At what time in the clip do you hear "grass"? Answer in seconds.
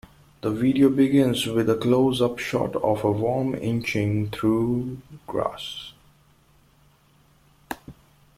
5.27-5.93